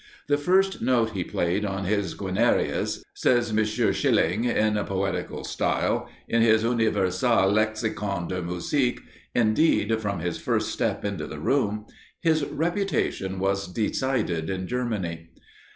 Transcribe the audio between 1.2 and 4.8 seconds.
played on his Guarnerius (says M. Schilling, in